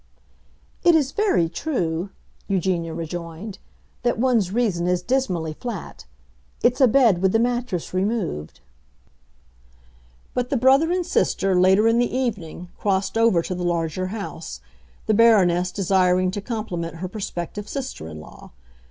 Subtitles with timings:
[0.83, 2.09] "It is very true,"
[2.47, 3.59] Eugenia rejoined,
[4.01, 6.05] "that one's reason is dismally flat.
[6.63, 8.61] It's a bed with the mattress removed."
[10.33, 14.59] But the brother and sister, later in the evening, crossed over to the larger house,
[15.05, 18.53] the Baroness desiring to compliment her prospective sister in law.